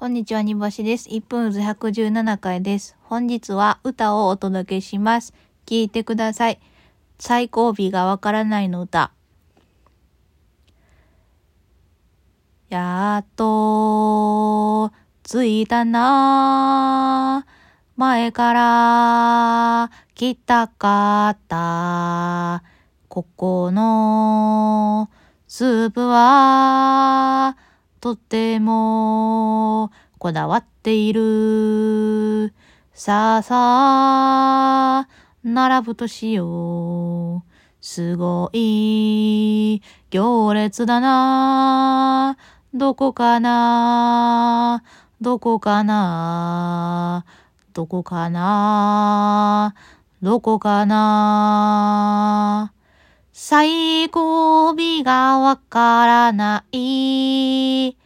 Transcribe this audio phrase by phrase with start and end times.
[0.00, 1.10] こんにちは、にぼしです。
[1.10, 2.96] 1分ず117回です。
[3.02, 5.34] 本日は歌をお届けします。
[5.66, 6.58] 聞いてください。
[7.18, 9.12] 最後尾がわからないの歌。
[12.70, 14.90] やっと、
[15.22, 17.44] 着いたな
[17.98, 22.62] 前から来たかった。
[23.08, 25.10] ここの
[25.46, 27.54] スープは、
[28.00, 32.54] とてもこだわっている。
[32.94, 35.08] さあさあ、
[35.44, 37.50] 並ぶとしよう。
[37.82, 42.38] すごい行列だな。
[42.72, 44.82] どこかな
[45.20, 47.26] どこかな
[47.74, 49.74] どこかな
[50.22, 52.72] どこかな
[53.42, 57.96] 最後尾がわからない。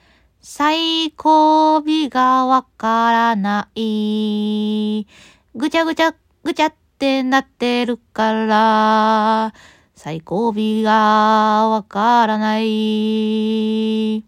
[0.41, 5.09] 最後尾がわからない。
[5.57, 9.53] ぐちゃぐちゃぐちゃってなってるから、
[9.97, 14.25] 最後尾がわからない。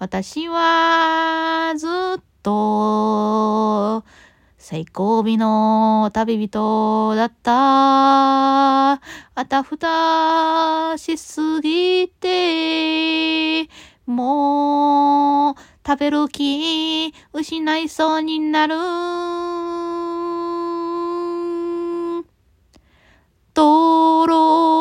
[0.00, 4.04] 私はずっと
[4.64, 8.92] 最後尾の旅人だった。
[8.92, 9.00] あ
[9.48, 13.68] たふたしすぎて、
[14.06, 18.76] もう食べる気失いそうになる。
[23.54, 24.32] 道路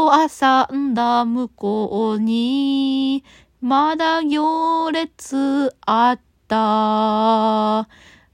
[0.06, 3.24] を挟んだ向こうに、
[3.62, 7.90] まだ行列あった。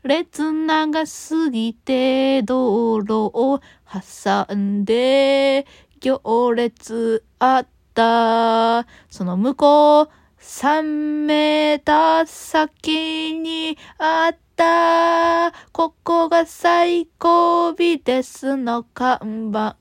[0.08, 5.68] 列長すぎて道路を挟んで
[6.00, 8.88] 行列あった。
[9.10, 15.54] その向こう3メーター先にあった。
[15.74, 19.76] ここが最後尾ですの看板。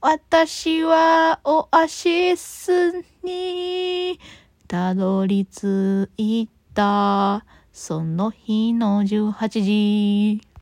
[0.00, 2.92] 私はオアシス
[3.24, 4.20] に
[4.68, 7.44] たどり着いた。
[7.78, 10.48] その日の18時。